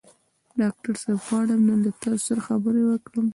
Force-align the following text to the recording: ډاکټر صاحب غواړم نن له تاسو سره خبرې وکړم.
ډاکټر 0.59 0.93
صاحب 1.03 1.21
غواړم 1.25 1.61
نن 1.67 1.79
له 1.85 1.91
تاسو 2.01 2.21
سره 2.27 2.41
خبرې 2.47 2.83
وکړم. 2.85 3.27